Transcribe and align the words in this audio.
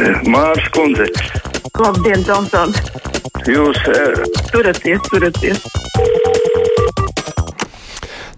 Mārs 0.00 0.64
Kundze. 0.72 1.04
Labdien, 1.76 2.22
Tomson! 2.24 2.72
Jūs 3.44 3.76
uh, 3.90 4.22
turaties, 4.48 5.00
turaties! 5.10 5.60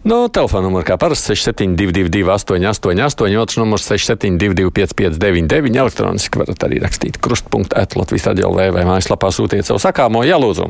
No 0.02 0.24
telefona 0.34 0.66
numura 0.66 0.82
kā 0.88 0.96
parasti 0.98 1.36
6722, 1.36 2.24
888, 2.34 3.36
otrs 3.38 3.60
numurs 3.60 3.86
672, 3.86 4.72
559, 4.74 5.78
elektroniski 5.84 6.42
varat 6.42 6.66
arī 6.66 6.80
rakstīt 6.82 7.20
krustpunktu 7.22 7.78
Latvijas 8.00 8.26
raidījumā 8.32 8.66
vai 8.74 8.82
mājaslapā 8.88 9.30
sūtiet 9.30 9.68
savu 9.68 9.78
sakāmo. 9.84 10.24
Jā, 10.26 10.40
lūdzu. 10.42 10.66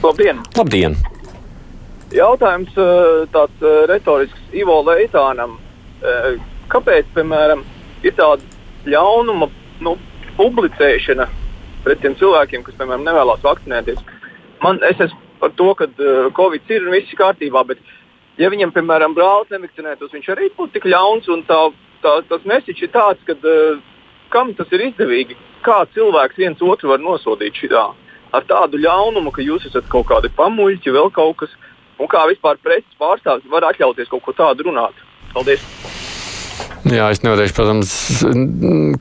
Labdien! 0.00 0.40
Labdien! 0.56 0.96
Jautājums 2.16 2.72
tāds 3.34 3.68
retorisks 3.92 4.56
Ivo 4.56 4.80
Leitānam. 4.88 5.58
Kāpēc, 6.72 7.12
piemēram, 7.12 7.66
ir 8.06 8.16
tāda 8.16 8.40
ļaunuma 8.88 9.50
nu, 9.84 9.96
publicēšana 10.36 11.28
pret 11.84 12.00
tiem 12.02 12.16
cilvēkiem, 12.18 12.64
kas, 12.66 12.76
piemēram, 12.78 13.04
nevēlas 13.06 13.44
vakcinēties? 13.44 14.00
Man, 14.64 14.80
es 14.88 15.00
esmu 15.00 15.20
par 15.40 15.52
to, 15.58 15.72
ka 15.78 15.88
uh, 15.88 16.28
Covid 16.36 16.70
ir 16.72 16.86
un 16.86 16.96
viss 16.96 17.12
ir 17.12 17.20
kārtībā, 17.20 17.62
bet, 17.68 17.82
ja 18.40 18.50
viņam, 18.52 18.72
piemēram, 18.74 19.14
brālis 19.16 19.52
nevakcinētos, 19.52 20.14
viņš 20.14 20.30
arī 20.34 20.50
būtu 20.56 20.76
tik 20.76 20.88
ļauns. 20.90 21.28
Tā, 21.48 21.60
tā, 22.04 22.16
tas 22.30 22.48
mesiķis 22.48 22.88
ir 22.88 22.94
tāds, 22.94 23.22
ka 23.28 23.36
uh, 23.36 23.78
kam 24.32 24.54
tas 24.56 24.72
ir 24.74 24.88
izdevīgi? 24.88 25.38
Kā 25.66 25.82
cilvēks 25.94 26.40
viens 26.40 26.62
otru 26.62 26.92
var 26.94 27.02
nosodīt 27.02 27.58
šitā? 27.62 27.88
Ar 28.34 28.48
tādu 28.48 28.80
ļaunumu, 28.82 29.32
ka 29.32 29.44
jūs 29.44 29.68
esat 29.68 29.86
kaut 29.92 30.08
kādi 30.10 30.32
pamuļķi, 30.36 30.94
vēl 30.96 31.12
kaut 31.14 31.38
kas, 31.42 31.52
un 32.00 32.10
kā 32.10 32.26
vispār 32.30 32.58
preses 32.62 32.98
pārstāvis 33.00 33.46
var 33.52 33.70
atļauties 33.70 34.10
kaut 34.12 34.26
ko 34.26 34.36
tādu 34.36 34.68
runāt. 34.68 35.06
Paldies! 35.34 35.95
Jā, 36.86 37.08
es 37.10 37.22
nevarēšu, 37.24 37.54
protams, 37.56 37.92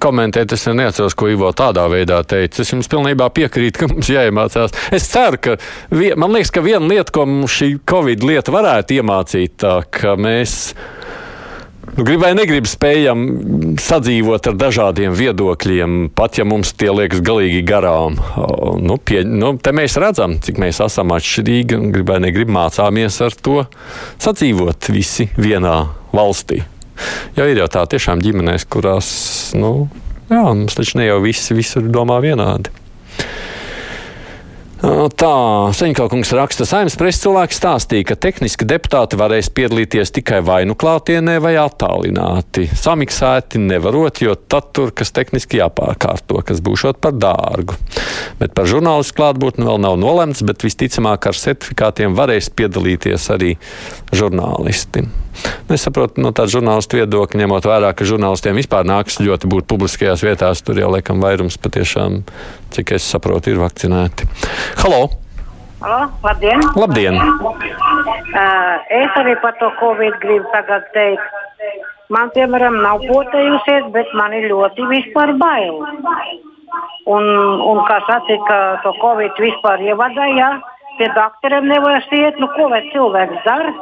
komentēt. 0.02 0.56
Es 0.56 0.66
neatceros, 0.66 1.14
ko 1.18 1.30
Ivo 1.30 1.52
tādā 1.54 1.86
veidā 1.92 2.22
teica. 2.26 2.64
Es 2.64 2.72
jums 2.74 2.90
pilnībā 2.90 3.28
piekrītu, 3.36 3.84
ka 3.84 3.90
mums 3.92 4.10
jāiemācās. 4.10 4.74
Es 4.96 5.06
ceru, 5.12 5.42
ka 5.42 5.58
vien, 5.94 6.18
man 6.18 6.34
liekas, 6.34 6.54
ka 6.56 6.66
viena 6.66 6.88
lieta, 6.90 7.14
ko 7.14 7.28
mums 7.30 7.54
šī 7.60 7.76
Covid 7.86 8.26
lieta 8.26 8.56
varētu 8.56 8.98
iemācīt, 8.98 9.60
tā, 9.62 9.78
ka 9.94 10.16
mēs. 10.18 10.74
Nu, 11.96 12.04
grib 12.04 12.26
vai 12.26 12.34
negrib, 12.36 12.66
spējam 12.68 13.22
sadzīvot 13.80 14.50
ar 14.50 14.58
dažādiem 14.60 15.14
viedokļiem, 15.16 16.10
pat 16.18 16.42
ja 16.42 16.44
mums 16.48 16.74
tie 16.76 16.90
liekas 16.92 17.22
galīgi 17.24 17.62
garām. 17.70 18.18
Nu, 18.82 18.98
pie, 18.98 19.22
nu, 19.30 19.54
te 19.62 19.72
mēs 19.78 19.96
redzam, 20.02 20.40
cik 20.44 20.60
mēs 20.60 20.82
esam 20.84 21.14
atšķirīgi 21.16 21.80
un 21.80 21.96
grib 21.96 22.12
vai 22.12 22.20
negrib 22.26 22.52
mācāmies 22.52 23.22
ar 23.24 23.38
to 23.46 23.62
sadzīvot 24.26 24.92
visi 24.92 25.30
vienā 25.38 25.84
valstī. 26.16 26.66
Jo 27.36 27.46
ir 27.52 27.60
jau 27.60 27.68
tā 27.68 27.82
tiešām 27.92 28.22
ģimenēs, 28.24 28.64
kurās, 28.72 29.08
nu, 29.60 29.90
jā, 30.30 30.40
mums 30.40 30.78
taču 30.78 31.02
ne 31.02 31.10
jau 31.10 31.18
visi 31.24 31.58
visur 31.58 31.84
domā 31.92 32.22
vienādi. 32.24 32.72
Tā, 34.86 35.30
Seņķelkungs 35.74 36.30
raksta, 36.38 36.66
saimnes 36.70 36.94
preses 37.00 37.24
cilvēks 37.24 37.58
stāstīja, 37.58 38.06
ka 38.12 38.18
tehniski 38.22 38.68
deputāti 38.70 39.18
varēs 39.18 39.50
piedalīties 39.58 40.14
tikai 40.14 40.44
vai 40.46 40.60
nu 40.70 40.76
klātienē, 40.78 41.40
vai 41.42 41.56
attālināti. 41.58 42.68
Samiksēti 42.70 43.64
nevarot, 43.64 44.22
jo 44.22 44.38
tad 44.38 44.70
tur, 44.78 44.94
kas 44.94 45.10
tehniski 45.16 45.58
jāpārkārto, 45.64 46.44
kas 46.46 46.62
būšot 46.62 47.02
par 47.02 47.18
dārgu. 47.18 47.80
Bet 48.38 48.54
par 48.54 48.70
žurnālistu 48.70 49.18
klātbūtni 49.24 49.66
vēl 49.66 49.82
nav 49.88 49.98
nolemts, 49.98 50.46
bet 50.46 50.68
visticamāk 50.68 51.32
ar 51.32 51.42
certifikātiem 51.42 52.14
varēs 52.18 52.54
piedalīties 52.54 53.32
arī 53.34 53.56
žurnālisti. 54.14 55.08
Es 55.70 55.84
saprotu 55.84 56.22
no 56.24 56.32
tāda 56.36 56.54
žurnālistu 56.54 57.00
viedokļa, 57.00 57.42
ņemot 57.42 57.68
vērā, 57.68 57.92
ka 57.98 58.08
žurnālistiem 58.08 58.56
vispār 58.60 58.86
nāks 58.88 59.18
ļoti 59.20 59.50
būt 59.52 59.68
publiskajās 59.72 60.24
vietās. 60.24 60.62
Tur 60.66 60.80
jau 60.80 60.92
laikam 60.94 61.20
vairums 61.24 61.58
patiešām, 61.62 62.22
cik 62.76 62.94
es 62.96 63.08
saprotu, 63.10 63.52
ir 63.52 63.60
vakcinēti. 63.60 64.30
Halo! 64.82 65.10
Halo, 65.82 66.12
labdien! 66.24 66.62
Labdien! 66.76 67.16
Uh, 67.16 68.76
es 68.90 69.18
arī 69.22 69.36
par 69.42 69.56
to 69.60 69.70
Covid 69.80 70.18
gribu 70.24 70.46
tagad 70.54 70.86
teikt. 70.96 71.42
Man, 72.14 72.30
piemēram, 72.36 72.78
nav 72.84 73.02
potējusies, 73.10 73.90
bet 73.96 74.12
man 74.20 74.36
ir 74.38 74.48
ļoti 74.52 74.86
vispār 74.92 75.34
bail. 75.42 75.82
Un, 77.10 77.26
un 77.72 77.82
kā 77.90 78.00
sacīt, 78.10 78.42
ka 78.50 78.60
to 78.84 78.94
Covid 79.02 79.42
vispār 79.42 79.82
ievadīja, 79.88 80.50
pie 81.00 81.10
doktoriem 81.18 81.70
nevar 81.72 82.04
iet, 82.20 82.40
nu 82.42 82.50
ko 82.56 82.70
lai 82.74 82.84
cilvēks 82.94 83.42
dara? 83.48 83.74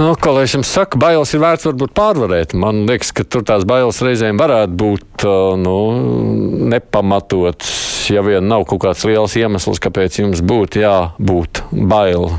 Nu, 0.00 0.14
ko 0.16 0.32
lai 0.32 0.46
es 0.46 0.54
jums 0.54 0.70
saku, 0.72 0.96
bailes 0.96 1.28
ir 1.36 1.42
vērts 1.42 1.66
varbūt 1.68 1.90
pārvarēt. 1.92 2.54
Man 2.56 2.86
liekas, 2.88 3.10
ka 3.12 3.24
tur 3.28 3.42
tās 3.44 3.66
bailes 3.68 3.98
reizēm 4.00 4.38
varētu 4.40 4.72
būt 4.80 5.24
nu, 5.60 5.74
nepamatotas. 6.72 7.74
Ja 8.08 8.22
vien 8.24 8.48
nav 8.48 8.64
kaut 8.70 8.80
kāds 8.86 9.04
liels 9.04 9.36
iemesls, 9.36 9.82
kāpēc 9.84 10.16
jums 10.22 10.40
būtu 10.40 10.80
jābūt 10.80 11.60
bail. 11.92 12.30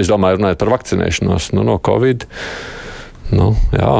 Es 0.00 0.08
domāju, 0.08 0.40
runājot 0.40 0.62
par 0.64 0.72
vakcinēšanos 0.72 1.52
nu, 1.52 1.66
no 1.68 1.76
Covid. 1.84 2.24
Nu, 3.36 3.52
jā, 3.76 3.92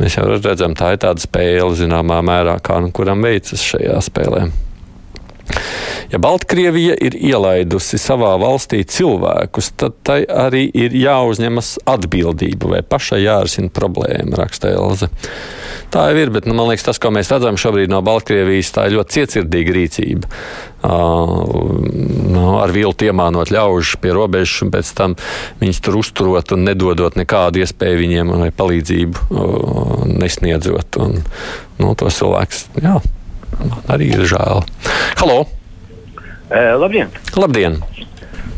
mēs 0.00 0.16
jau 0.16 0.24
redzam, 0.32 0.72
tā 0.78 0.94
ir 0.94 1.04
tāda 1.04 1.20
spēle 1.20 1.68
zināmā 1.76 2.22
mērā, 2.24 2.56
kā 2.64 2.80
nu 2.80 2.88
kuram 2.96 3.28
veicas 3.28 3.60
šajā 3.60 4.00
spēlē. 4.08 4.46
Ja 6.12 6.20
Baltkrievija 6.22 6.94
ir 7.02 7.16
ielaidusi 7.16 7.98
savā 7.98 8.34
valstī 8.38 8.82
cilvēkus, 8.86 9.72
tad 9.80 9.96
tai 10.06 10.20
arī 10.28 10.66
ir 10.70 10.94
jāuzņemas 10.94 11.78
atbildība 11.90 12.70
vai 12.74 12.82
pašai 12.86 13.22
jārisina 13.24 13.72
problēma, 13.74 14.36
raksta 14.38 14.70
Elze. 14.74 15.08
Tā 15.94 16.08
jau 16.10 16.20
ir, 16.20 16.30
bet 16.34 16.46
nu, 16.46 16.54
man 16.58 16.68
liekas, 16.70 16.86
tas, 16.88 17.00
ko 17.02 17.12
mēs 17.14 17.32
redzam 17.32 17.58
šobrīd 17.60 17.92
no 17.92 18.00
Baltkrievijas, 18.04 18.72
tā 18.76 18.86
ir 18.88 18.96
ļoti 18.98 19.18
cietsirdīga 19.18 19.74
rīcība. 19.76 20.30
Uh, 20.84 21.70
nu, 22.34 22.42
ar 22.60 22.72
viltu 22.74 23.06
iemānot 23.08 23.52
ļaužus 23.54 23.96
pie 24.02 24.12
robežas, 24.12 24.58
un 24.66 24.72
pēc 24.74 24.90
tam 24.98 25.14
viņus 25.62 25.80
tur 25.86 25.96
uzturot 26.02 26.52
un 26.52 26.66
nedodot 26.66 27.16
nekādu 27.16 27.62
iespēju 27.64 28.02
viņiem 28.02 28.34
vai 28.42 28.50
palīdzību 28.52 29.26
uh, 29.30 30.04
nesniedzot. 30.10 31.00
Un, 31.00 31.22
nu, 31.80 31.94
tos 31.98 32.20
cilvēkus, 32.20 32.66
jā, 32.84 32.98
man 33.58 33.74
arī 33.94 34.10
ir 34.16 34.24
žēl. 34.30 34.64
Halo! 35.20 35.44
Uh, 36.50 36.74
labdien! 36.80 37.12
Labdien! 37.36 37.78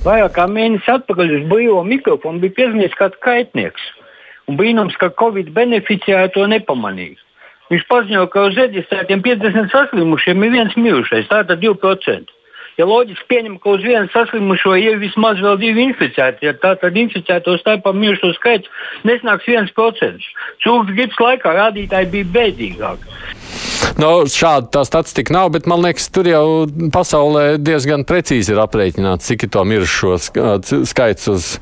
Vairāk 0.06 0.36
kā 0.36 0.46
mēnesi 0.46 0.90
atpakaļ 0.92 1.32
uz 1.40 1.46
brīvo 1.50 1.82
mikrofonu 1.86 2.42
bija 2.42 2.54
piezvanījis 2.60 2.98
kāds 2.98 3.18
kaitnieks. 3.24 3.86
Un 4.46 4.58
brīnums, 4.60 4.94
ka 5.00 5.10
Covid 5.18 5.50
beneficēja 5.54 6.30
to 6.34 6.46
nepamanīja. 6.50 7.18
Viņš 7.72 7.84
paziņoja, 7.90 8.30
ka 8.30 8.44
uz 8.46 8.58
reģistrētiem 8.60 9.22
50 9.24 9.72
saslimušiem 9.74 10.44
ir 10.46 10.52
viens 10.54 10.76
mirušais, 10.78 11.26
tātad 11.32 11.58
2%. 11.64 12.34
Ja 12.76 12.84
loģiski 12.84 13.24
pieņem, 13.30 13.56
ka 13.62 13.72
uz 13.72 13.82
vienu 13.82 14.06
saslimušo 14.12 14.74
ir 14.76 14.98
vismaz 15.00 15.40
vēl 15.40 15.56
divi 15.62 15.86
inficēti, 15.88 16.44
ja 16.44 16.52
tā 16.60 16.74
tad 16.78 16.98
inficēto 17.00 17.56
starpā 17.62 17.94
mirušo 17.96 18.34
skaits 18.36 18.68
nesnāks 19.08 19.48
1%. 19.48 20.28
Cūkas 20.62 20.92
gripas 20.92 21.22
laikā 21.24 21.54
rādītāji 21.56 22.12
bija 22.12 22.32
bēdīgāki. 22.36 23.16
Nu, 24.00 24.10
šāda 24.28 24.68
tā 24.78 24.84
statistika 24.88 25.34
nav, 25.36 25.52
bet 25.54 25.68
man 25.70 25.84
liekas, 25.86 26.10
tur 26.12 26.28
jau 26.28 26.46
pasaulē 26.92 27.56
diezgan 27.62 28.04
precīzi 28.08 28.52
ir 28.54 28.60
aprēķināts, 28.64 29.30
cik 29.30 29.46
ir 29.46 29.54
to 29.56 29.64
mirušo 29.68 30.18
skaits 30.90 31.32
uz 31.32 31.56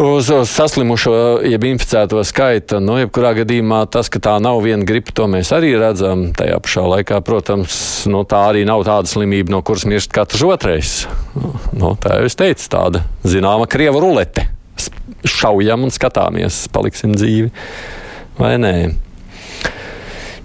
uz, 0.00 0.30
uz 0.30 0.50
saslimušo, 0.50 1.14
jeb 1.44 1.64
inficēto 1.68 2.22
skaita. 2.24 2.80
Nu, 2.82 2.96
jebkurā 3.00 3.32
gadījumā 3.40 3.82
tas, 3.92 4.10
ka 4.12 4.22
tā 4.22 4.36
nav 4.42 4.60
viena 4.64 4.86
gripa, 4.86 5.12
to 5.16 5.26
mēs 5.30 5.52
arī 5.56 5.74
redzam. 5.80 6.30
Tajā 6.36 6.60
pašā 6.64 6.86
laikā, 6.94 7.20
protams, 7.26 7.74
nu, 8.10 8.22
tā 8.28 8.42
arī 8.52 8.64
nav 8.68 8.84
tāda 8.88 9.10
slimība, 9.10 9.52
no 9.54 9.62
kuras 9.66 9.86
mirst 9.88 10.14
katrs 10.14 10.44
otrais. 10.46 10.94
Nu, 11.76 11.94
tā 12.00 12.20
jau 12.20 12.30
es 12.30 12.38
teicu, 12.38 12.66
tāda 12.72 13.04
zināma 13.26 13.68
krieva 13.70 14.02
rulete. 14.02 14.48
Šaujam 15.28 15.84
un 15.84 15.92
skatāmies, 15.92 16.64
paliksim 16.72 17.12
dzīvi 17.16 17.50
vai 18.40 18.56
nē. 18.60 18.74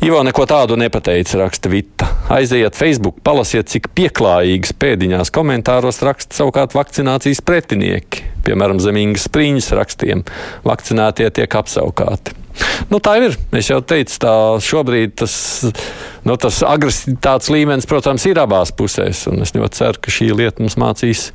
Ivo 0.06 0.20
neko 0.22 0.44
tādu 0.46 0.76
nepateica, 0.78 1.40
raksta 1.40 1.70
Vita. 1.72 2.06
Aiziet 2.30 2.76
Facebook, 2.78 3.24
palasiet, 3.26 3.72
cik 3.72 3.88
pieklājīgas 3.98 4.76
pēdiņās 4.78 5.32
komentāros 5.34 5.98
raksta 6.06 6.38
savukārt 6.38 6.76
vakcinācijas 6.78 7.42
pretinieki. 7.42 8.22
Piemēram, 8.46 8.78
zemīgas 8.84 9.26
spriņas 9.26 9.72
rakstiem. 9.74 10.22
Vakcinētie 10.68 11.32
tiek 11.40 11.58
apsaukāti. 11.58 12.36
Nu, 12.92 13.00
tā 13.02 13.16
ir. 13.24 13.34
Es 13.58 13.72
jau 13.72 13.80
teicu, 13.82 14.20
tā 14.22 14.36
šobrīd 14.62 15.16
tas, 15.24 15.40
nu, 16.22 16.38
tas 16.38 16.62
agresivitātes 16.70 17.50
līmenis, 17.56 17.90
protams, 17.90 18.28
ir 18.30 18.44
abās 18.44 18.76
pusēs. 18.78 19.26
Es 19.42 19.56
ļoti 19.58 19.82
ceru, 19.82 20.04
ka 20.06 20.14
šī 20.14 20.30
lieta 20.38 20.62
mums 20.62 20.78
mācīs, 20.86 21.32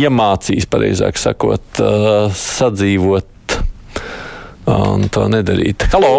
iemācīs, 0.00 0.70
pareizāk 0.72 1.20
sakot, 1.20 1.84
uh, 1.84 2.32
sadzīvot 2.32 3.60
un 4.72 5.08
to 5.12 5.28
nedarīt. 5.36 5.84
Halo! 5.92 6.16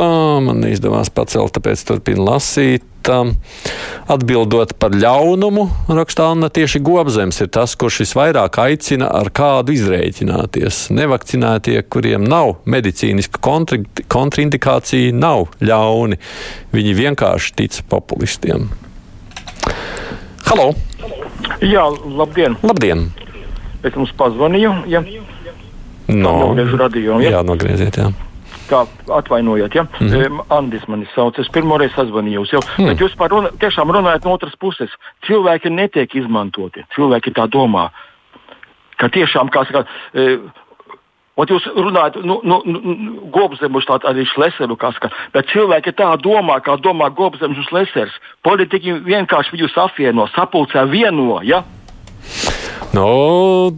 Man 0.00 0.58
neizdevās 0.64 1.10
pacelt, 1.14 1.54
tāpēc 1.54 1.84
turpinu 1.86 2.26
lasīt. 2.26 2.82
Atbildot 3.04 4.72
par 4.80 4.94
ļaunumu, 4.96 5.66
rakstā 5.92 6.30
Anna, 6.32 6.48
tieši 6.48 6.80
gobzems 6.84 7.42
ir 7.44 7.50
tas, 7.52 7.74
kurš 7.76 8.00
visvairāk 8.00 8.56
aicina 8.62 9.10
ar 9.12 9.28
kādu 9.28 9.74
izrēķināties. 9.76 10.86
Nevakcinētie, 10.96 11.76
kuriem 11.92 12.24
nav 12.24 12.56
medicīniska 12.64 13.42
kontraindikācija, 14.08 15.12
nav 15.12 15.50
ļauni. 15.60 16.18
Viņi 16.72 16.96
vienkārši 17.02 17.54
tic 17.60 17.82
populistiem. 17.92 18.70
Halo! 20.48 20.72
Jā, 21.60 21.84
labdien! 22.08 22.56
Labdien! 22.64 23.10
Es 23.84 23.92
jums 23.92 24.16
pazvanīju. 24.16 24.72
Ja? 24.88 25.04
No, 26.08 26.38
Nogriežu 26.40 26.80
radījumu. 26.80 27.20
Ja? 27.24 27.36
jā, 27.36 27.44
nogrieziet, 27.44 28.00
jā. 28.00 28.08
Tā 28.64 28.86
atvainojiet, 29.12 29.74
ja? 29.74 29.82
Mm 29.82 30.08
-hmm. 30.08 30.44
Andis 30.48 30.86
mani 30.88 31.06
sauc. 31.14 31.38
Es 31.38 31.48
pirmoreiz 31.52 31.92
sazvanīju 31.92 32.40
jūs 32.40 32.52
jau. 32.52 32.62
Mm. 32.78 32.86
Bet 32.88 33.00
jūs 33.00 33.16
par 33.16 33.30
runa, 33.30 33.48
tiešām 33.48 33.92
runājat 33.92 34.24
no 34.24 34.32
otras 34.32 34.56
puses. 34.56 34.90
Cilvēki 35.26 35.70
netiek 35.70 36.14
izmantoti. 36.14 36.84
Cilvēki 36.96 37.30
tā 37.32 37.46
domā. 37.48 37.88
Ka 38.96 39.08
tiešām, 39.08 39.50
kā 39.50 39.66
saka, 39.66 39.84
e, 40.14 40.38
Ot 41.34 41.50
jūs 41.50 41.64
runājat, 41.66 42.20
nu, 42.22 42.36
nu, 42.46 42.60
nu 42.64 42.80
Gobzemus 43.34 43.86
tādu 43.88 44.06
arī 44.06 44.22
Šleseru, 44.30 44.76
kā 44.78 44.92
saka, 44.94 45.10
bet 45.34 45.48
cilvēki 45.50 45.90
tā 45.98 46.12
domā, 46.22 46.60
kā 46.62 46.76
domā 46.78 47.08
Gobzemus 47.10 47.58
un 47.58 47.66
Šlesers. 47.66 48.14
Politiķi 48.46 49.00
vienkārši 49.02 49.56
viņus 49.56 49.74
apvieno, 49.82 50.28
sapulcē 50.30 50.86
vieno, 50.86 51.40
ja? 51.42 51.64
Nu, 52.94 53.74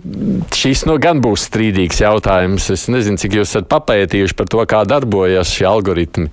šis 0.52 0.82
nu 0.84 0.98
gan 1.00 1.22
būs 1.24 1.46
strīdīgs 1.48 2.02
jautājums. 2.02 2.66
Es 2.74 2.84
nezinu, 2.92 3.16
cik 3.20 3.38
jūs 3.38 3.48
esat 3.48 3.68
papētījuši 3.70 4.36
par 4.36 4.48
to, 4.52 4.60
kā 4.68 4.82
darbojas 4.88 5.52
šie 5.56 5.64
algoritmi. 5.70 6.28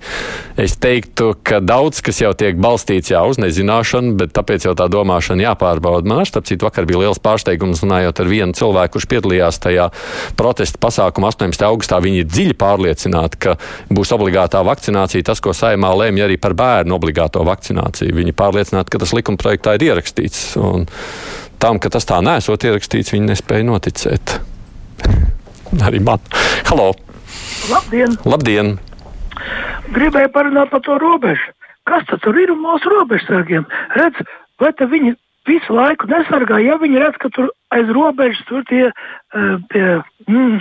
Es 0.60 0.76
teiktu, 0.76 1.30
ka 1.46 1.62
daudz 1.64 2.02
kas 2.04 2.20
jau 2.20 2.34
tiek 2.36 2.58
balstīts 2.60 3.14
jā, 3.14 3.22
uz 3.24 3.40
nezināšanu, 3.40 4.12
bet 4.20 4.34
tāpēc 4.36 4.68
jau 4.68 4.74
tā 4.76 4.90
domāšana 4.92 5.46
jāpārbauda. 5.46 6.10
Man 6.10 6.20
ar 6.22 6.28
starp 6.28 6.48
citu 6.50 6.68
vakar 6.68 6.84
bija 6.88 7.06
liels 7.06 7.22
pārsteigums 7.24 7.80
runājot 7.86 8.20
ar 8.20 8.30
vienu 8.30 8.58
cilvēku, 8.58 8.98
kurš 8.98 9.08
piedalījās 9.14 9.62
tajā 9.64 9.88
protesta 10.36 10.80
pasākumā 10.84 11.32
18. 11.32 11.64
augustā. 11.70 12.02
Viņi 12.04 12.20
ir 12.20 12.28
dziļi 12.28 12.58
pārliecināti, 12.60 13.40
ka 13.46 13.56
būs 13.88 14.12
obligātā 14.16 14.60
vakcinācija. 14.66 15.24
Tas, 15.30 15.40
ko 15.40 15.56
saimā 15.56 15.94
lēmja 16.02 16.28
arī 16.28 16.36
par 16.36 16.52
bērnu 16.58 16.98
obligāto 16.98 17.46
vakcināciju. 17.48 18.12
Viņi 18.20 18.36
pārliecināti, 18.36 18.92
ka 18.92 19.00
tas 19.00 19.16
likuma 19.16 19.40
projektā 19.40 19.78
ir 19.78 19.88
ierakstīts. 19.88 20.52
Un 20.60 20.86
tam, 21.64 21.80
ka 21.80 21.88
tas 21.92 22.04
tā 22.04 22.20
nesot 22.24 22.64
ierakstīts, 22.66 23.14
viņi 23.14 23.30
nespēja 23.30 23.64
noticēt. 23.64 24.36
Arī 25.88 26.00
man. 26.04 26.20
Halo! 26.68 26.92
Labdien! 27.70 28.18
Labdien! 28.28 28.74
Gribēju 29.94 30.30
parunāt 30.34 30.72
par 30.72 30.82
to 30.84 30.98
robežu. 31.00 31.54
Kas 31.88 32.04
tad 32.08 32.24
ir 32.40 32.52
mūsu 32.56 32.92
robežsargiem? 32.92 33.64
Redz, 33.96 34.20
vai 34.60 34.72
viņi 34.76 35.14
visu 35.48 35.76
laiku 35.76 36.08
nesargā, 36.08 36.60
ja 36.64 36.76
viņi 36.80 37.00
redz, 37.00 37.18
ka 37.20 37.32
tur 37.32 37.50
aiz 37.72 37.88
robežas 37.92 38.44
tur 38.48 38.64
tie, 38.68 38.88
uh, 38.88 39.56
tie 39.72 39.84
mm, 40.28 40.60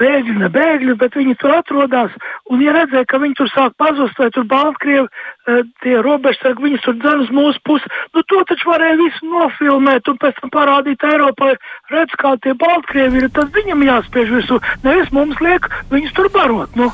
bēgļi, 0.00 0.36
ne 0.42 0.50
bēgļi, 0.52 0.96
bet 1.00 1.16
viņi 1.18 1.36
tur 1.40 1.54
atrodas. 1.56 2.14
Un, 2.50 2.62
ja 2.64 2.74
redzēja, 2.76 3.08
ka 3.10 3.20
viņi 3.22 3.38
tur 3.38 3.50
sāk 3.52 3.76
pazust, 3.80 4.18
vai 4.20 4.28
tur 4.34 4.46
Baltkrievi, 4.50 5.06
uh, 5.06 5.62
tie 5.84 5.96
robežsargi, 6.04 6.66
viņus 6.66 6.84
tur 6.84 6.98
dzen 7.00 7.24
uz 7.24 7.32
mūsu 7.34 7.62
pusi, 7.66 7.90
nu 8.16 8.24
to 8.28 8.42
taču 8.50 8.70
varēja 8.72 9.00
visu 9.00 9.32
nofilmēt 9.32 10.12
un 10.12 10.20
pēc 10.22 10.38
tam 10.42 10.52
parādīt 10.54 11.06
Eiropai, 11.06 11.54
redz, 11.94 12.14
kā 12.20 12.36
tie 12.44 12.54
Baltkrievi 12.58 13.24
ir, 13.24 13.32
tad 13.34 13.52
viņam 13.56 13.84
jāspiež 13.86 14.36
visu, 14.40 14.60
nevis 14.86 15.12
mums 15.16 15.40
liek 15.44 15.68
viņus 15.92 16.16
tur 16.16 16.32
barot. 16.34 16.78
Nu. 16.78 16.92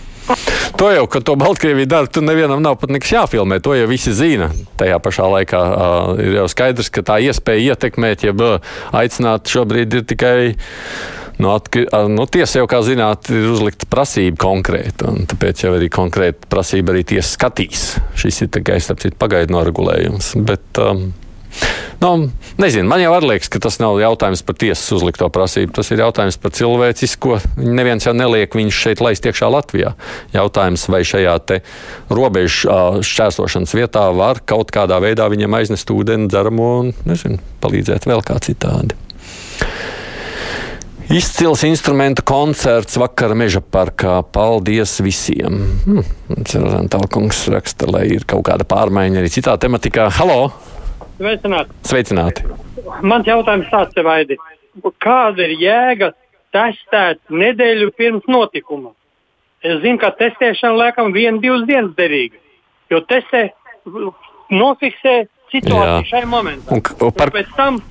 To 0.79 0.91
jau, 0.91 1.07
ka 1.11 1.21
to 1.21 1.35
Baltkrievija 1.37 1.89
dara, 1.91 2.07
tur 2.07 2.23
nevienam 2.23 2.63
nav 2.63 2.77
pat 2.81 2.93
nekas 2.95 3.11
jāfilmē. 3.11 3.59
To 3.63 3.75
jau 3.75 3.89
visi 3.91 4.15
zina. 4.15 4.49
Tajā 4.79 5.01
pašā 5.03 5.27
laikā 5.33 5.63
uh, 5.63 6.13
ir 6.23 6.37
jau 6.39 6.47
skaidrs, 6.51 6.93
ka 6.95 7.03
tā 7.07 7.19
iespēja 7.27 7.75
ietekmēt, 7.75 8.23
ja 8.29 8.53
aicināt 8.95 9.51
šobrīd 9.51 9.99
ir 9.99 10.07
tikai. 10.07 10.37
Nu, 11.41 11.53
atki, 11.55 11.87
nu, 12.13 12.27
tiesa 12.31 12.61
jau, 12.61 12.69
kā 12.71 12.83
zināt, 12.87 13.31
ir 13.33 13.49
uzlikta 13.51 13.89
prasība 13.91 14.39
konkrēta. 14.45 15.15
Tāpēc 15.33 15.65
jau 15.65 15.73
arī 15.79 15.89
konkrēta 15.93 16.51
prasība 16.53 16.95
arī 16.95 17.07
tiesa 17.15 17.37
skatīs. 17.39 17.89
Šis 18.19 18.45
ir 18.45 18.53
tikai 18.59 18.79
pagaidu 19.19 19.57
noregulējums. 19.57 20.35
Bet, 20.47 20.83
um, 20.83 21.11
Nu, 22.03 22.31
nezinu, 22.59 22.89
man 22.89 22.99
jau 22.99 23.13
liekas, 23.23 23.47
ka 23.53 23.61
tas 23.63 23.77
nav 23.79 24.01
jautājums 24.03 24.41
par 24.43 24.57
tiesas 24.59 24.89
uzlikto 24.97 25.29
prasību. 25.31 25.71
Tas 25.77 25.93
ir 25.95 26.03
jautājums 26.03 26.39
par 26.43 26.51
cilvēcisko. 26.57 27.37
Neviens 27.63 28.09
jau 28.09 28.15
neliek 28.17 28.57
viņus 28.59 28.81
šeit 28.85 29.03
laist 29.05 29.29
iekšā 29.29 29.51
Latvijā. 29.53 29.93
Jautājums, 30.35 30.89
vai 30.91 31.05
šajā 31.07 31.37
robežu 32.11 32.75
šķērsošanas 33.07 33.77
vietā 33.79 34.09
var 34.17 34.43
kaut 34.43 34.75
kādā 34.75 34.99
veidā 35.05 35.29
viņam 35.31 35.55
aiznest 35.61 35.95
ūdeni, 35.95 36.27
dzeramo 36.33 36.73
un 36.81 36.93
nezinu, 37.07 37.39
palīdzēt 37.63 38.11
vēl 38.11 38.27
kā 38.27 38.41
citādi. 38.43 38.99
Izcils 41.13 41.61
instrumentu 41.69 42.23
koncerts 42.25 42.95
vakar 42.97 43.35
meža 43.37 43.61
parkā. 43.61 44.15
Paldies 44.33 44.95
visiem! 45.05 45.59
Hmm, 45.85 46.07
Tālkungs 46.89 47.43
raksta, 47.53 47.85
lai 47.93 48.07
ir 48.15 48.25
kaut 48.25 48.47
kāda 48.49 48.65
pārmaiņa 48.65 49.21
arī 49.21 49.33
citā 49.35 49.59
tematikā. 49.61 50.07
Halo! 50.17 50.49
Sveicināti. 51.19 51.77
Sveicināti. 51.91 52.49
Mans 53.05 53.29
jautājums 53.29 53.69
tāds 53.69 54.01
ir, 54.01 54.09
Vaidi. 54.09 54.41
Kāda 55.05 55.45
ir 55.45 55.53
jēga 55.61 56.15
testēt 56.57 57.21
nedēļu 57.29 57.93
pirms 57.93 58.25
notikuma? 58.33 58.95
Es 59.61 59.83
zinu, 59.85 60.01
ka 60.01 60.15
testēšana 60.17 60.81
liekam 60.81 61.13
viena, 61.13 61.37
divas 61.45 61.69
dienas 61.69 61.93
derīga. 61.99 62.41
Jo 62.89 63.05
testē, 63.05 63.51
nofiksē 64.49 65.19
situāciju 65.53 66.09
šai 66.09 66.25
momentā. 66.25 66.73
Un, 66.73 66.81
un 66.81 67.13
par, 67.21 67.29
un 67.29 67.37
pēc 67.37 67.53
tam 67.61 67.85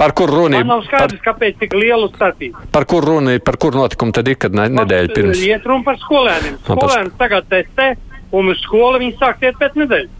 par 0.00 0.14
kur 0.16 0.32
runa 0.32 0.60
ir? 0.60 0.64
Man 0.64 0.78
nav 0.78 0.86
skaidrs, 0.88 1.20
par, 1.20 1.34
kāpēc 1.34 1.58
tik 1.60 1.76
lielu 1.76 2.08
starpību. 2.14 2.68
Par 2.74 2.86
kur 2.88 3.06
runa 3.06 3.36
ir? 3.36 3.42
Par 3.44 3.60
kur 3.60 3.76
notikumu 3.76 4.16
tad 4.16 4.30
ir, 4.32 4.38
kad 4.40 4.56
ne, 4.56 4.70
nedēļa 4.80 5.16
pirms? 5.16 5.42
Iet 5.44 5.68
runa 5.68 5.86
par 5.86 6.00
skolēniem. 6.00 6.56
Skolēni 6.64 7.12
tagad 7.20 7.50
testē, 7.52 7.92
un 8.36 8.54
uz 8.54 8.64
skolu 8.64 9.02
viņi 9.04 9.18
sāk 9.20 9.44
iet 9.44 9.60
pēc 9.60 9.78
nedēļas. 9.84 10.16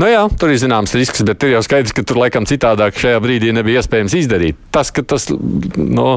Nu 0.00 0.08
jā, 0.08 0.22
tur 0.40 0.50
ir 0.50 0.58
zināms 0.58 0.94
risks, 0.96 1.22
bet 1.26 1.44
ir 1.46 1.54
jau 1.54 1.62
skaidrs, 1.62 1.92
ka 1.94 2.02
tur 2.06 2.18
laikam 2.22 2.46
citādāk 2.48 2.96
šajā 2.98 3.20
brīdī 3.22 3.52
nebija 3.54 3.82
iespējams 3.82 4.16
izdarīt. 4.18 4.58
Tas, 4.74 4.90
ka 4.94 5.04
tas 5.06 5.28
no, 5.30 6.16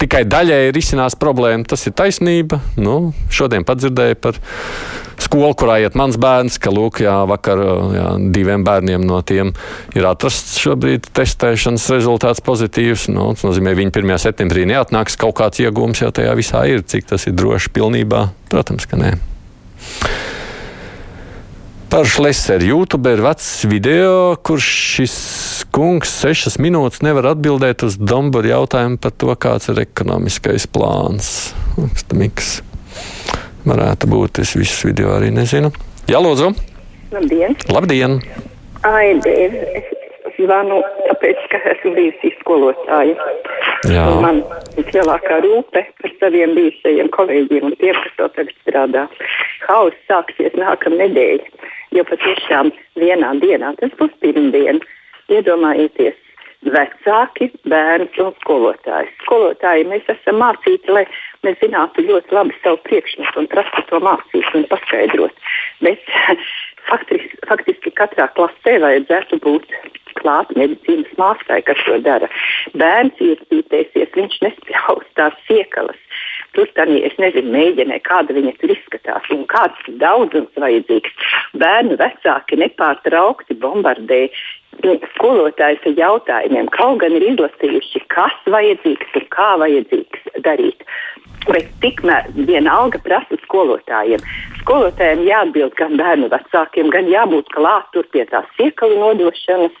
tikai 0.00 0.24
daļēji 0.26 0.74
risinās 0.74 1.18
problēmu, 1.20 1.68
tas 1.68 1.84
ir 1.86 1.94
taisnība. 1.98 2.58
Nu, 2.80 3.12
šodien 3.34 3.66
padzirdēju 3.68 4.18
par 4.24 4.40
skolu, 5.34 5.54
kurā 5.58 5.80
iet 5.82 5.96
mans 5.98 6.14
bērns, 6.20 6.60
ka 6.62 6.70
lūk, 6.70 7.02
jā, 7.02 7.14
vakar 7.26 7.58
jā, 7.94 8.06
diviem 8.34 8.62
bērniem 8.66 9.02
no 9.02 9.18
tiem 9.26 9.50
ir 9.96 10.06
atrasts 10.06 10.60
šobrīd 10.62 11.08
testēšanas 11.10 11.88
rezultāts 11.90 12.42
pozitīvs. 12.44 13.08
Nu, 13.10 13.32
tas 13.34 13.42
nozīmē, 13.46 13.74
viņi 13.74 13.90
1. 13.90 14.14
septembrī 14.22 14.66
neatnāks 14.70 15.18
kaut 15.18 15.34
kāds 15.40 15.58
iegūms 15.64 16.04
jau 16.04 16.12
tajā 16.14 16.34
visā 16.38 16.62
ir. 16.70 16.84
Cik 16.86 17.10
tas 17.10 17.26
ir 17.26 17.34
droši 17.34 17.72
pilnībā? 17.74 18.28
Protams, 18.52 18.86
ka 18.86 19.00
nē. 19.00 19.16
Par 21.90 22.06
Šleseru 22.10 22.70
YouTube 22.70 23.10
ir 23.14 23.22
vecs 23.22 23.48
video, 23.70 24.34
kurš 24.42 24.68
šis 24.94 25.16
kungs 25.74 26.14
sešas 26.22 26.60
minūtes 26.62 27.02
nevar 27.06 27.32
atbildēt 27.34 27.86
uz 27.86 27.98
Dombora 27.98 28.54
jautājumu 28.54 29.02
par 29.02 29.14
to, 29.18 29.34
kāds 29.34 29.70
ir 29.70 29.82
ekonomiskais 29.82 30.66
plāns. 30.70 31.50
Miks. 32.14 32.60
Varētu 33.64 34.10
būt, 34.12 34.40
es 34.44 34.54
visus 34.58 34.84
video 34.84 35.14
arī 35.16 35.30
nezinu. 35.34 35.72
Jā, 36.10 36.20
lūdzu. 36.20 36.52
Labdien. 37.14 37.56
Labdien. 37.72 38.18
Ai, 38.84 39.14
Dēv, 39.24 39.54
es 39.78 39.92
zvanu, 40.36 40.82
tāpēc, 41.08 41.44
ka 41.52 41.60
esmu 41.72 41.94
bijusi 41.96 42.34
skolotāja. 42.40 43.30
Jā. 43.88 44.04
Un 44.10 44.24
man 44.24 44.42
ir 44.80 44.90
lielākā 44.92 45.40
rūpe 45.44 45.84
par 46.00 46.16
saviem 46.20 46.52
bijušajiem 46.58 47.08
kolēģiem 47.14 47.70
un 47.70 47.78
tiem, 47.80 47.96
kas 48.04 48.18
to 48.18 48.28
tagad 48.36 48.56
strādā. 48.64 49.06
Hauss 49.68 50.04
sāksies 50.10 50.56
nākamā 50.60 51.06
nedēļa 51.06 51.72
jo 51.94 52.04
patiešām 52.08 52.72
vienā 52.98 53.32
dienā 53.42 53.74
tas 53.80 53.94
būs 54.00 54.14
pirmdiena. 54.22 54.82
Iedomājieties, 55.32 56.16
vecāki, 56.72 57.50
bērns 57.70 58.18
un 58.22 58.32
skolotājs. 58.42 59.12
Skolotāji 59.24 59.88
mēs 59.90 60.08
esam 60.12 60.40
mācīti, 60.42 60.92
lai 60.92 61.04
mēs 61.46 61.58
zinātu 61.62 62.04
ļoti 62.06 62.36
labi 62.36 62.56
savu 62.62 62.80
priekšmetu 62.88 63.42
un 63.42 63.50
prastu 63.52 63.84
to 63.90 64.00
mācīt 64.04 64.54
un 64.56 64.64
paskaidrot. 64.70 65.44
Bet 65.84 66.14
faktiski, 66.90 67.42
faktiski 67.48 67.92
katrā 67.98 68.30
klasē 68.38 68.78
vajadzētu 68.84 69.40
būt 69.44 69.76
klāt 70.20 70.52
medicīnas 70.56 71.10
mākslā, 71.18 71.60
kas 71.66 71.80
to 71.86 71.98
dara. 72.04 72.30
Bērns 72.78 73.20
iesaistīsies, 73.20 74.14
viņš 74.14 74.40
nespļaus 74.46 75.06
tās 75.18 75.36
siekalas. 75.48 76.00
Tur 76.54 76.70
tā 76.76 76.86
es 76.86 77.16
nezinu, 77.18 77.50
mēģinē, 77.50 77.98
kāda 78.06 78.36
viņa 78.36 78.52
tur 78.60 78.72
izskatās 78.76 79.26
un 79.34 79.42
kāds 79.50 79.88
daudzums 80.00 80.54
vajadzīgs. 80.64 81.30
Bērnu 81.58 81.98
vecāki 81.98 82.60
nepārtraukti 82.62 83.58
bombardē 83.58 84.28
skolotājs 85.14 85.84
ar 85.88 85.98
jautājumiem, 85.98 86.70
kaut 86.74 87.00
gan 87.02 87.16
ir 87.16 87.26
izlasījuši, 87.32 88.04
kas 88.12 88.36
vajadzīgs 88.50 89.18
un 89.20 89.28
kā 89.34 89.50
vajadzīgs 89.62 90.40
darīt. 90.46 90.84
Bet 91.44 91.68
tikmēr 91.82 92.30
vienalga 92.48 92.98
prasa 93.04 93.36
skolotājiem. 93.42 94.22
Skolotājiem 94.62 95.26
jāatbild 95.26 95.74
gan 95.76 95.98
bērnu 96.00 96.30
vecākiem, 96.32 96.88
gan 96.92 97.10
jābūt 97.12 97.50
klāt 97.52 97.90
tur 97.92 98.06
pie 98.14 98.24
tās 98.30 98.48
siekalu 98.56 98.96
nodošanas 99.02 99.76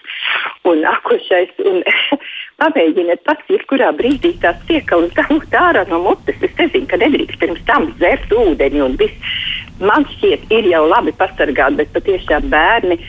un 0.68 0.82
nākošais. 0.84 1.56
Un 1.64 1.80
pamēģiniet 2.60 3.24
pats, 3.24 3.48
jebkurā 3.48 3.94
brīdī 3.96 4.34
tās 4.44 4.60
siekalas 4.68 5.16
dabūt 5.16 5.56
ārā 5.56 5.86
no 5.88 6.02
mutes. 6.04 6.36
Es 6.44 6.52
nezinu, 6.60 6.90
ka 6.90 7.00
nedrīkst 7.00 7.40
pirms 7.40 7.64
tam 7.70 7.88
dzert 7.96 8.36
ūdeni 8.44 8.84
un 8.84 9.00
viss. 9.00 9.40
Man 9.80 10.04
šķiet, 10.12 10.50
ir 10.54 10.68
jau 10.68 10.84
labi 10.86 11.16
pasargāt, 11.16 11.80
bet 11.80 11.96
patiešām 11.96 12.52
bērni 12.52 13.00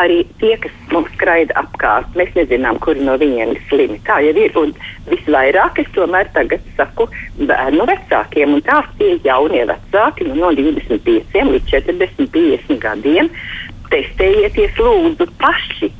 arī 0.00 0.22
tie, 0.40 0.54
kas 0.62 0.72
mums 0.92 1.10
skraida 1.16 1.54
apkārt, 1.60 2.14
mēs 2.18 2.32
nezinām, 2.36 2.78
kuri 2.84 3.04
no 3.04 3.16
viņiem 3.20 3.54
ir 3.54 3.60
slimi. 3.68 3.98
Tā 4.06 4.20
jau 4.24 4.32
ir. 4.36 4.56
Un 4.62 4.74
visvairāk 5.08 5.80
es 5.82 5.90
tomēr 5.96 6.30
tagad 6.36 6.64
saku 6.76 7.08
bērnu 7.40 7.86
vecākiem, 7.88 8.56
un 8.56 8.64
tās 8.66 8.88
tie 9.00 9.16
jaunie 9.24 9.64
vecāki 9.70 10.28
nu, 10.28 10.38
no 10.40 10.52
25 10.56 11.52
līdz 11.52 11.70
40, 11.74 12.32
50 12.36 12.82
gadiem. 12.82 13.30
Testējieties, 13.92 14.78
lūdzu, 14.80 15.28
paši. 15.40 15.90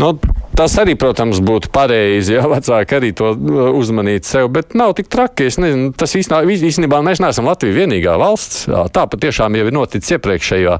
Nu, 0.00 0.14
Tas 0.58 0.74
arī, 0.82 0.96
protams, 0.98 1.38
būtu 1.46 1.70
pareizi, 1.72 2.34
ja 2.34 2.44
vecāki 2.50 2.96
arī 2.98 3.12
to 3.16 3.30
uh, 3.32 3.70
uzmanītu 3.78 4.28
sev, 4.28 4.50
bet 4.52 4.74
nav 4.78 4.96
tik 4.98 5.08
traki. 5.12 5.46
Es 5.50 5.58
nezinu, 5.62 5.92
tas 5.96 6.12
īstenībā, 6.18 6.42
īstenībā 6.70 7.00
mēs 7.06 7.22
neesam 7.22 7.48
Latvija 7.48 7.78
vienīgā 7.82 8.16
valsts. 8.20 8.66
Tā 8.68 9.06
patiešām 9.10 9.56
jau 9.56 9.66
ir 9.68 9.76
noticis 9.76 10.16
iepriekšējā 10.18 10.76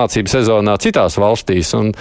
mācību 0.00 0.32
sezonā 0.32 0.76
citās 0.82 1.18
valstīs. 1.20 1.74
Un 1.78 1.92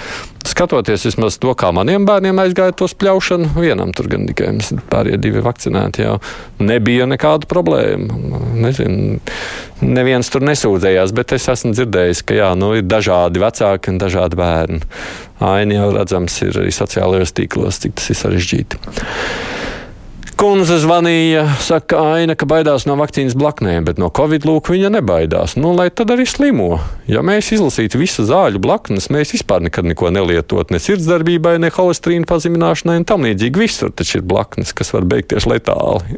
skatoties 0.47 1.05
vismaz 1.09 1.37
to, 1.41 1.53
kā 1.59 1.73
maniem 1.75 2.07
bērniem 2.07 2.41
aizgāja 2.41 2.75
to 2.79 2.87
spļaušanu, 2.89 3.53
vienam 3.59 3.93
tur 3.95 4.09
gan 4.11 4.25
tikai 4.29 4.53
pārējie 4.91 5.19
divi 5.21 5.43
vakcinēti, 5.45 6.07
jau 6.07 6.17
nebija 6.63 7.07
nekāda 7.09 7.49
problēma. 7.49 8.39
Nezinu, 8.59 9.19
neviens 9.85 10.29
tur 10.31 10.43
nesūdzējās, 10.47 11.13
bet 11.15 11.35
es 11.37 11.47
esmu 11.51 11.73
dzirdējis, 11.75 12.23
ka 12.27 12.39
jā, 12.39 12.49
nu, 12.59 12.73
ir 12.79 12.87
dažādi 12.89 13.41
vecāki 13.43 13.93
un 13.93 14.01
dažādi 14.01 14.39
bērni. 14.39 14.81
Aini 15.39 15.79
jau 15.79 15.93
redzams 15.95 16.41
ir 16.43 16.59
arī 16.63 16.73
sociālajos 16.75 17.35
tīklos, 17.37 17.79
cik 17.85 17.95
tas 17.99 18.11
ir 18.11 18.19
sarežģīti. 18.19 18.81
Kundze 20.39 20.77
zvanīja, 20.79 21.41
saka, 21.59 21.97
Aina, 22.15 22.31
ka 22.39 22.47
baidās 22.47 22.85
no 22.87 22.93
vakcīnas 22.95 23.33
blaknēm, 23.35 23.83
bet 23.89 23.97
no 23.99 24.07
covid 24.07 24.45
lūk 24.47 24.69
viņa 24.71 24.93
nebaidās. 24.93 25.57
Nu, 25.59 25.73
lai 25.75 25.89
tad 25.91 26.13
arī 26.15 26.23
slimo. 26.23 26.77
Ja 27.11 27.19
mēs 27.27 27.51
izlasītu 27.57 27.99
visu 27.99 28.23
zāļu 28.23 28.61
blaknes, 28.63 29.09
mēs 29.11 29.35
vispār 29.35 29.65
nekad 29.67 29.89
neko 29.91 30.13
nelietot, 30.15 30.71
ne 30.71 30.79
sirdsdarbībai, 30.79 31.57
ne 31.59 31.73
holesterīna 31.75 32.29
pazemināšanai 32.31 33.01
un 33.01 33.07
tam 33.11 33.27
līdzīgi. 33.27 33.65
Visur 33.67 33.91
taču 33.91 34.21
ir 34.21 34.27
blaknes, 34.31 34.71
kas 34.71 34.95
var 34.95 35.11
beigties 35.11 35.43
letāli. 35.49 36.15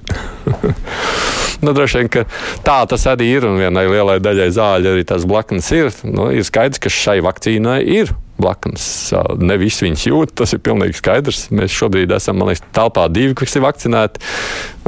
nu, 1.61 1.75
droši 1.77 2.01
vien, 2.01 2.11
ka 2.11 2.25
tā 2.65 2.79
tas 2.89 3.07
arī 3.11 3.31
ir 3.37 3.47
un 3.47 3.59
vienai 3.61 3.87
lielai 3.89 4.19
daļai 4.23 4.49
zāļu 4.57 4.95
arī 4.95 5.07
tās 5.07 5.27
blaknes 5.29 5.71
ir. 5.75 5.93
Nu, 6.07 6.29
ir 6.33 6.45
skaidrs, 6.47 6.81
ka 6.81 6.91
šai 6.93 7.19
vakcīnai 7.25 7.79
ir 7.99 8.13
blaknes. 8.41 8.85
Ne 9.41 9.57
visi 9.61 9.85
viņas 9.85 10.05
jūt, 10.07 10.33
tas 10.41 10.55
ir 10.55 10.61
pilnīgi 10.65 10.97
skaidrs. 10.97 11.43
Mēs 11.53 11.73
šobrīd 11.75 12.13
esam, 12.15 12.39
man 12.41 12.51
liekas, 12.51 12.63
telpā 12.75 13.05
divi, 13.13 13.35
kas 13.37 13.55
ir 13.57 13.65
vakcinēti. 13.65 14.23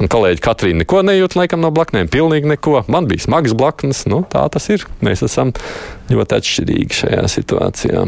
Un 0.01 0.09
kolēģi 0.11 0.43
Katrīna 0.43 0.81
neko 0.81 1.03
nejūt 1.05 1.37
laikam 1.37 1.61
no 1.63 1.69
blaknēm, 1.75 2.09
pilnīgi 2.11 2.49
neko. 2.55 2.81
Man 2.91 3.09
bija 3.11 3.27
smagas 3.27 3.55
blaknes, 3.57 4.05
nu 4.09 4.23
tā 4.29 4.45
tas 4.53 4.69
ir. 4.73 4.87
Mēs 5.05 5.23
esam 5.25 5.53
ļoti 6.09 6.39
atšķirīgi 6.39 7.01
šajā 7.03 7.29
situācijā. 7.37 8.07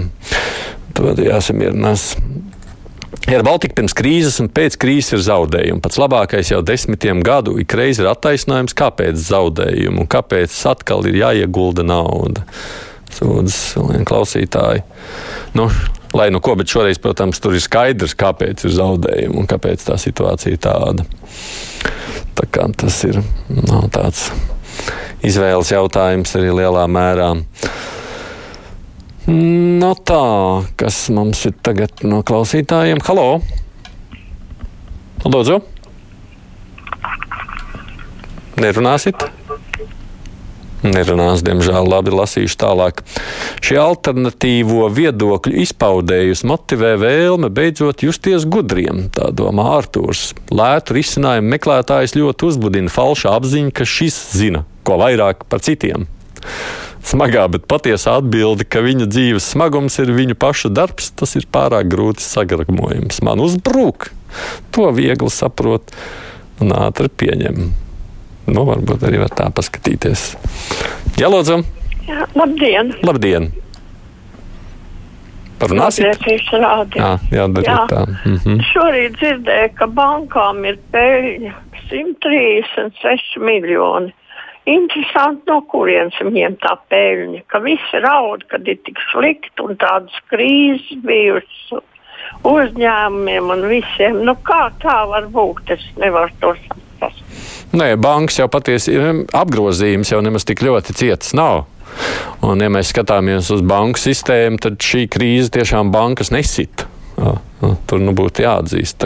Tad 0.95 1.21
jāsamierinās. 1.21 2.13
Ar 3.25 3.43
Baltiku 3.45 3.79
pirms 3.79 3.95
krīzes 3.97 4.39
un 4.43 4.49
pēc 4.53 4.75
krīzes 4.81 5.15
ir 5.17 5.23
zaudējumi. 5.25 5.81
Pats 5.81 5.99
labākais 6.01 6.51
jau 6.51 6.61
desmitiem 6.65 7.23
gadu 7.25 7.55
ik 7.61 7.73
reiz 7.77 8.01
ir 8.01 8.09
attaisnojums, 8.11 8.75
kāpēc 8.77 9.17
zaudējumi 9.17 10.03
un 10.03 10.09
kāpēc 10.11 10.55
atkal 10.69 11.07
ir 11.09 11.17
jāiegulda 11.23 11.85
nauda 11.87 12.45
sūdzas 13.15 13.75
viena 13.79 14.05
klausītāja. 14.07 14.83
Nu, 15.55 15.69
lai 16.15 16.29
nu 16.33 16.41
ko, 16.43 16.55
bet 16.59 16.71
šoreiz, 16.71 16.99
protams, 17.01 17.39
tur 17.43 17.55
ir 17.55 17.63
skaidrs, 17.63 18.15
kāpēc 18.19 18.65
ir 18.67 18.75
zaudējumi 18.75 19.39
un 19.41 19.49
kāpēc 19.49 19.87
tā 19.87 19.97
situācija 20.01 20.55
ir 20.55 20.61
tāda. 20.63 21.07
Tā 22.35 22.47
kā 22.51 22.67
tas 22.75 22.99
ir 23.07 23.21
no, 23.21 23.63
nu, 23.63 23.81
tāds 23.93 24.27
izvēles 25.25 25.71
jautājums 25.71 26.35
arī 26.37 26.51
lielā 26.59 26.85
mērā. 26.91 27.31
No 29.25 29.95
tā, 30.05 30.65
kas 30.77 31.07
mums 31.09 31.39
ir 31.49 31.55
tagad 31.65 32.03
no 32.05 32.19
klausītājiem? 32.21 32.99
Halo! 33.07 33.39
Lūdzu! 35.25 35.55
Nerunāsit? 38.61 39.25
Nerunās, 40.85 41.41
diemžēl, 41.41 41.89
labi 41.89 42.13
lasīšu 42.13 42.59
tālāk. 42.61 43.01
Šī 43.65 43.79
alternatīvo 43.81 44.85
viedokļu 44.93 45.57
izpaudējusi 45.63 46.45
motivē 46.45 46.93
vēlme 47.01 47.49
beidzot 47.49 48.05
justies 48.05 48.45
gudriem, 48.45 49.07
tā 49.09 49.31
domā 49.33 49.71
Artūrs. 49.79 50.35
Lētu 50.53 50.99
risinājumu 50.99 51.49
meklētājs 51.55 52.13
ļoti 52.13 52.51
uzbudina 52.51 52.93
falša 52.93 53.33
apziņa, 53.39 53.73
ka 53.73 53.89
šis 53.89 54.21
zina 54.37 54.67
ko 54.85 55.01
vairāk 55.01 55.47
par 55.49 55.65
citiem. 55.65 56.05
Smagā, 57.05 57.45
bet 57.53 57.67
patiesā 57.69 58.15
atbilde, 58.17 58.65
ka 58.65 58.81
viņa 58.81 59.05
dzīves 59.11 59.51
smagums 59.53 59.99
ir 60.01 60.09
viņu 60.15 60.37
pašu 60.41 60.71
darbs, 60.73 61.11
tas 61.13 61.35
ir 61.37 61.45
pārāk 61.53 61.91
grūti 61.91 62.25
sagragmojams. 62.25 63.21
Man 63.25 63.43
uzbrūk, 63.45 64.09
to 64.73 64.89
viegli 64.95 65.29
saprot 65.29 65.93
un 66.63 66.73
ātri 66.73 67.11
pieņem. 67.11 67.67
Nu, 68.49 68.65
varbūt 68.65 69.05
arī 69.05 69.21
var 69.21 69.33
tā 69.37 69.51
paskatīties. 69.53 70.31
Jā, 71.21 71.29
lūdzu! 71.29 71.61
Jā, 72.09 72.25
labdien! 72.37 72.91
Labdien. 73.05 73.51
Parunāsim? 75.61 76.09
Jā, 76.09 77.13
jā, 77.31 77.45
jā. 77.63 77.77
tā. 77.89 78.01
Mm 78.25 78.37
-hmm. 78.43 78.59
Šorīt 78.73 79.15
dzirdēju, 79.21 79.69
ka 79.77 79.87
bankām 79.87 80.65
ir 80.65 80.77
peļņa 80.91 81.53
136 81.89 83.39
miljoni. 83.39 84.13
Interesanti, 84.65 85.45
no 85.49 85.59
kurienes 85.69 86.15
viņiem 86.25 86.55
tā 86.63 86.73
peļņa, 86.89 87.43
ka 87.51 87.61
visi 87.61 88.01
raud, 88.01 88.47
kad 88.49 88.65
ir 88.65 88.79
tik 88.87 88.97
slikti 89.11 89.61
un 89.61 89.77
tādas 89.81 90.15
krīzes 90.31 91.03
bijušas 91.05 91.83
uzņēmumiem 92.45 93.51
un 93.53 93.67
visiem. 93.69 94.23
Nu, 94.25 94.33
kā 94.45 94.67
tā 94.81 95.03
var 95.09 95.29
būt? 95.33 95.75
Es 95.75 95.85
nevaru 96.01 96.33
to 96.41 96.55
saprast. 96.63 97.21
Nē, 97.75 97.93
bankas 98.01 98.39
jau 98.39 98.49
patiesi 98.51 98.97
apgrozījums, 99.35 100.11
jau 100.13 100.21
nemaz 100.25 100.47
tik 100.47 100.63
ļoti 100.65 100.95
cietas 100.97 101.35
nav. 101.37 101.65
Un, 102.45 102.61
ja 102.61 102.69
mēs 102.71 102.91
skatāmies 102.91 103.51
uz 103.53 103.61
banku 103.65 104.01
sistēmu, 104.01 104.59
tad 104.61 104.81
šī 104.81 105.05
krīze 105.11 105.53
tiešām 105.55 105.93
bankas 105.93 106.33
nesita. 106.33 106.89
Tur 107.15 108.01
nu, 108.01 108.13
būtu 108.15 108.43
jāatzīst. 108.43 109.05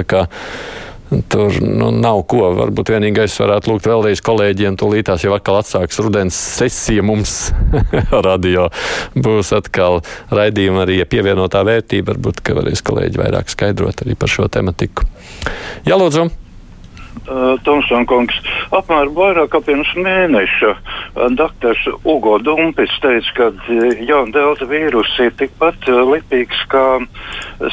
Tur 1.09 1.55
nu, 1.63 1.89
nav 1.95 2.21
ko. 2.29 2.51
Varbūt 2.57 2.91
vienīgais 2.93 3.37
varētu 3.41 3.71
lūgt 3.71 3.87
vēlreiz 3.89 4.21
kolēģiem, 4.25 4.77
tūlītās 4.79 5.25
jau 5.25 5.33
atkal 5.33 5.59
atsāks 5.61 6.01
rudens 6.03 6.37
sesija 6.37 7.05
mums 7.05 7.37
radio. 8.27 8.67
Būs 9.17 9.53
atkal 9.57 10.03
raidījuma 10.33 10.85
arī 10.85 11.01
pievienotā 11.09 11.63
vērtība. 11.65 12.13
Varbūt, 12.13 12.43
ka 12.45 12.57
varēs 12.57 12.85
kolēģi 12.85 13.21
vairāk 13.21 13.49
skaidrot 13.53 14.05
arī 14.05 14.17
par 14.19 14.31
šo 14.31 14.49
tematiku. 14.53 15.09
Jā, 15.89 15.97
lūdzu! 15.97 16.29
Uh, 17.27 17.55
Tomsonkungs, 17.65 18.39
apmēram 18.71 19.15
vairāk 19.17 19.51
kā 19.53 19.61
pirms 19.65 19.91
mēneša 19.97 20.71
uh, 20.73 21.27
doktors 21.35 21.81
Ugo 22.03 22.37
Dumpis 22.43 22.93
teica, 23.03 23.33
ka 23.37 23.49
uh, 23.51 24.03
jauna 24.05 24.31
delta 24.35 24.67
vīrus 24.69 25.11
ir 25.23 25.33
tikpat 25.39 25.89
uh, 25.89 26.03
lipīgs 26.13 26.63
kā 26.71 26.85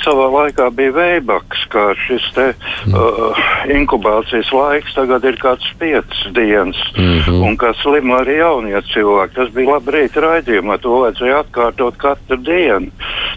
savā 0.02 0.26
laikā 0.32 0.68
bija 0.74 0.94
veibaks, 0.96 1.66
kā 1.72 1.88
šis 2.06 2.26
te 2.36 2.48
uh, 2.52 3.44
inkubācijas 3.72 4.50
laiks 4.54 4.96
tagad 4.96 5.24
ir 5.28 5.38
kāds 5.40 5.66
piecas 5.78 6.22
dienas, 6.34 6.78
mm 6.96 7.18
-hmm. 7.20 7.42
un 7.48 7.56
kā 7.56 7.74
slimo 7.82 8.16
arī 8.18 8.38
jaunie 8.38 8.82
cilvēki. 8.92 9.34
Tas 9.34 9.50
bija 9.54 9.70
labi 9.70 9.92
rīt 9.92 10.16
raidījumā, 10.16 10.78
to 10.80 11.00
vajadzēja 11.00 11.44
atkārtot 11.44 11.96
katru 11.96 12.36
dienu. 12.36 12.90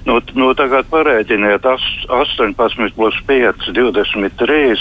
Nu, 0.06 0.20
nu 0.34 0.54
tagad 0.54 0.86
parēķiniet 0.92 1.66
18 1.66 2.96
plus 2.96 3.16
5, 3.28 3.72
23, 3.74 4.78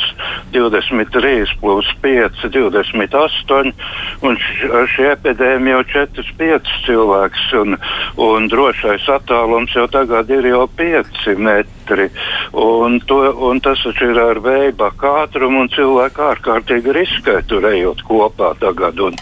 23. 0.52 1.17
3 1.18 1.54
plus 1.60 1.90
5, 2.02 2.44
28, 2.54 3.72
un 4.22 4.38
šī 4.94 5.08
epidēmija 5.12 5.78
jau 5.78 5.87
4, 5.94 6.34
5 6.42 6.72
cilvēks, 6.87 7.46
un, 7.62 7.78
un 8.28 8.48
drošais 8.52 9.08
attālums 9.18 9.75
jau 9.75 9.88
tagad 9.90 10.30
ir 10.30 10.50
jau 10.52 10.66
5 10.78 11.26
metri. 11.42 12.08
Un, 12.52 13.00
to, 13.08 13.20
un 13.50 13.60
tas 13.64 13.82
taču 13.82 14.12
ir 14.12 14.22
ar 14.22 14.42
veidu 14.44 14.87
ātrumu, 14.88 15.64
un 15.64 15.72
cilvēki 15.75 16.25
ārkārtīgi 16.32 16.94
riskē 17.00 17.40
tur 17.50 17.66
ejot 17.72 18.04
kopā 18.06 18.54
tagad. 18.62 19.00
Un, 19.08 19.18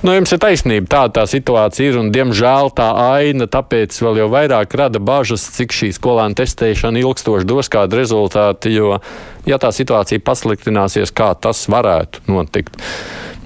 Nu, 0.00 0.14
jums 0.16 0.30
ir 0.32 0.38
taisnība, 0.40 0.88
tāda 0.88 1.18
tā 1.18 1.22
situācija 1.28 1.90
ir, 1.90 1.96
un 2.00 2.06
diemžēl 2.14 2.70
tā 2.72 2.86
aina 3.18 3.44
tāpēc 3.52 3.98
vēl 4.00 4.22
jau 4.22 4.28
vairāk 4.32 4.72
rada 4.80 4.96
bažas, 4.96 5.44
cik 5.58 5.74
šī 5.76 5.90
skolēna 5.92 6.38
testēšana 6.40 7.02
ilgstoši 7.02 7.48
dos 7.48 7.68
kādu 7.68 7.98
rezultātu, 8.00 8.72
jo, 8.72 8.94
ja 9.44 9.58
tā 9.60 9.68
situācija 9.76 10.24
pasliktināsies, 10.24 11.12
kā 11.12 11.34
tas 11.36 11.66
varētu 11.68 12.24
notikt, 12.32 12.80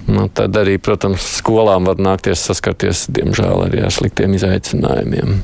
nu, 0.06 0.28
tad 0.30 0.54
arī, 0.62 0.78
protams, 0.78 1.26
skolām 1.40 1.90
var 1.90 1.98
nākties 1.98 2.46
saskarties, 2.46 3.08
diemžēl, 3.18 3.66
arī 3.66 3.82
ar 3.88 3.94
sliktiem 3.98 4.38
izaicinājumiem. 4.38 5.40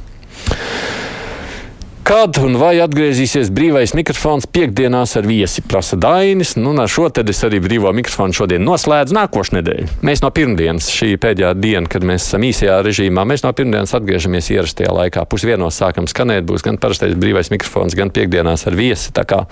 Kad 2.00 2.38
un 2.40 2.54
vai 2.56 2.78
atgriezīsies 2.80 3.50
brīvais 3.52 3.92
mikrofons 3.92 4.46
piekdienās 4.48 5.12
ar 5.20 5.26
viesi, 5.28 5.60
prasa 5.60 5.98
Dainis. 6.00 6.54
Nu, 6.56 6.72
ar 6.80 6.88
šo 6.88 7.10
te 7.12 7.20
es 7.28 7.42
arī 7.44 7.60
brīvo 7.60 7.92
mikrofonu 7.94 8.34
šodien 8.34 8.64
noslēdzu 8.64 9.14
nākošu 9.18 9.58
nedēļu. 9.58 9.88
Mēs 10.08 10.22
no 10.24 10.30
pirmdienas, 10.34 10.88
šī 10.96 11.12
pēdējā 11.20 11.52
diena, 11.60 11.84
kad 11.92 12.06
mēs 12.08 12.24
esam 12.24 12.46
īsajā 12.48 12.78
režīmā, 12.86 13.26
mēs 13.28 13.44
no 13.44 13.52
pirmdienas 13.56 13.92
atgriežamies 13.98 14.48
ierastajā 14.56 14.94
laikā. 14.96 15.26
Pusdienos 15.28 15.76
sākam 15.82 16.08
skanēt, 16.10 16.46
būs 16.48 16.64
gan 16.64 16.80
parastais 16.80 17.12
brīvais 17.20 17.52
mikrofons, 17.52 17.98
gan 17.98 18.12
piekdienās 18.16 18.64
ar 18.70 18.78
viesi. 18.80 19.12
Tā 19.14 19.26
kā 19.28 19.44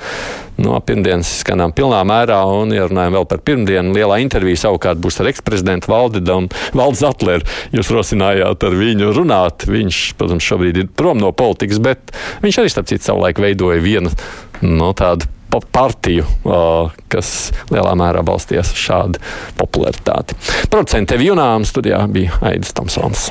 no 0.59 0.81
pirmdienas 0.83 1.31
skanām 1.43 1.77
pilnā 1.77 2.01
mērā, 2.09 2.41
un, 2.49 2.73
ja 2.75 2.89
runājam 2.89 3.19
vēl 3.21 3.29
par 3.31 3.45
pirmdienu, 3.45 3.95
lielā 3.95 4.19
intervija 4.25 4.65
savukārt 4.65 4.99
būs 5.05 5.21
ar 5.23 5.31
eksprezidentu 5.31 5.93
Valdidu 5.93 6.41
un 6.41 6.51
Valdes 6.73 7.05
Atleru. 7.07 7.47
Jūs 7.77 7.93
rosinājāt 7.95 8.67
ar 8.67 8.81
viņu 8.83 9.13
runāt. 9.15 9.69
Viņš, 9.69 10.03
protams, 10.19 10.49
šobrīd 10.49 10.83
ir 10.83 10.91
prom 10.97 11.21
no 11.23 11.31
politikas, 11.37 11.79
bet 11.85 12.17
Viņš 12.45 12.61
arī, 12.63 12.73
starp 12.73 12.89
citu, 12.91 13.05
savulaik 13.09 13.41
veidoja 13.43 13.83
vienu 13.83 14.13
no 14.63 14.93
tādu 14.97 15.29
partiju, 15.73 16.27
kas 17.09 17.31
lielā 17.73 17.95
mērā 17.99 18.23
balstījās 18.27 18.73
uz 18.75 18.83
šādu 18.83 19.23
popularitāti. 19.59 20.37
Producents 20.69 21.09
Tev 21.09 21.25
Junām 21.25 21.65
studijā 21.69 22.03
bija 22.13 22.37
Aidis 22.51 22.75
Tomsons. 22.77 23.31